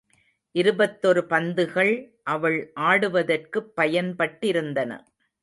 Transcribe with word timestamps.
இருபத்தொரு 0.55 1.21
பந்துகள் 1.25 1.91
அவள் 2.23 2.57
ஆடுவதற்குப் 2.79 3.71
பயன்பட்டிருந்தன. 3.77 4.91